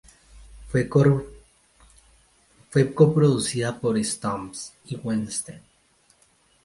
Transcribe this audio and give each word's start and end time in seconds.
Fue 0.69 0.83
coproducida 2.91 3.79
por 3.79 4.03
Stump 4.03 4.55
y 4.85 4.95
Wentz. 4.95 5.45